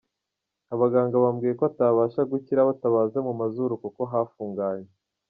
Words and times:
Abaganga 0.73 1.15
bambwiye 1.23 1.53
ko 1.59 1.63
atabasha 1.71 2.21
gukira 2.31 2.67
batabaze 2.69 3.17
mu 3.27 3.33
mazuru 3.41 3.73
kuko 3.83 4.01
hafunganye. 4.11 4.89